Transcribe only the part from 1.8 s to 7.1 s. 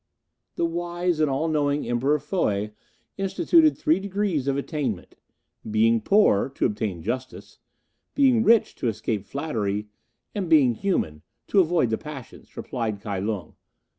Emperor Fohy instituted three degrees of attainment: Being poor, to obtain